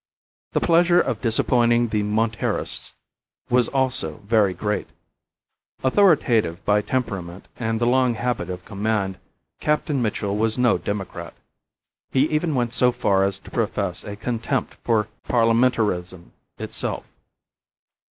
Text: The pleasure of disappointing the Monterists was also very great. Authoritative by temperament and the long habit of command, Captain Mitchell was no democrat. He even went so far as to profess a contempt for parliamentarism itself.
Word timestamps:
The 0.53 0.59
pleasure 0.59 0.99
of 0.99 1.21
disappointing 1.21 1.89
the 1.89 2.01
Monterists 2.01 2.95
was 3.51 3.67
also 3.67 4.17
very 4.25 4.51
great. 4.51 4.87
Authoritative 5.83 6.65
by 6.65 6.81
temperament 6.81 7.47
and 7.59 7.79
the 7.79 7.85
long 7.85 8.15
habit 8.15 8.49
of 8.49 8.65
command, 8.65 9.19
Captain 9.59 10.01
Mitchell 10.01 10.35
was 10.35 10.57
no 10.57 10.79
democrat. 10.79 11.35
He 12.11 12.25
even 12.31 12.55
went 12.55 12.73
so 12.73 12.91
far 12.91 13.23
as 13.25 13.37
to 13.37 13.51
profess 13.51 14.03
a 14.03 14.15
contempt 14.15 14.77
for 14.83 15.07
parliamentarism 15.27 16.31
itself. 16.57 17.05